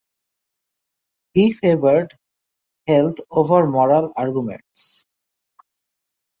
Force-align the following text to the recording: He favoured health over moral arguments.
He 1.35 1.51
favoured 1.53 2.17
health 2.87 3.17
over 3.29 3.67
moral 3.67 4.11
arguments. 4.17 5.05